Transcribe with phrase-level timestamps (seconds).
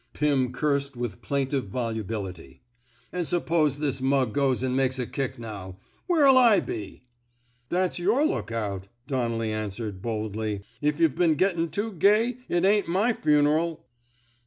[0.13, 2.63] Pim cursed with plaintive volubility.
[3.13, 5.77] *^ An' suppose this mug goes an' makes a kick now,
[6.07, 7.03] where '11 / be?
[7.69, 10.63] "That's your lookout," Donnelly an swered, boldly.
[10.81, 13.85] If yuh've been gettin' too gay, it ain't my fun'ral."